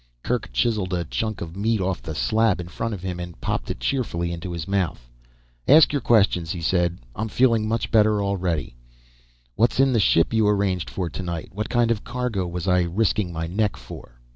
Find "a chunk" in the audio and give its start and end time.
0.95-1.41